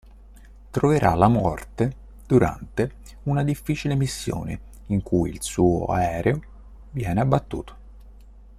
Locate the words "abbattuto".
7.21-7.75